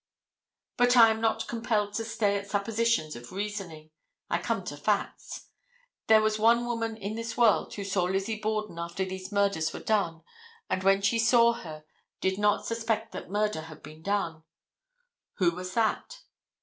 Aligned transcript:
But 0.77 0.97
I 0.97 1.11
am 1.11 1.21
not 1.21 1.47
compelled 1.47 1.93
to 1.93 2.03
stay 2.03 2.35
at 2.35 2.49
suppositions 2.49 3.15
of 3.15 3.31
reasoning: 3.31 3.91
I 4.31 4.39
come 4.39 4.63
to 4.63 4.75
facts. 4.75 5.49
There 6.07 6.23
was 6.23 6.39
one 6.39 6.65
woman 6.65 6.97
in 6.97 7.13
this 7.13 7.37
world 7.37 7.71
who 7.75 7.83
saw 7.83 8.05
Lizzie 8.05 8.39
Borden 8.39 8.79
after 8.79 9.05
these 9.05 9.31
murders 9.31 9.71
were 9.73 9.79
done, 9.79 10.23
and 10.71 10.81
when 10.83 11.03
she 11.03 11.19
saw 11.19 11.53
her 11.53 11.85
did 12.19 12.39
not 12.39 12.65
suspect 12.65 13.11
that 13.11 13.29
murder 13.29 13.61
had 13.61 13.83
been 13.83 14.01
done. 14.01 14.41
Who 15.35 15.51
was 15.51 15.75
that? 15.75 16.23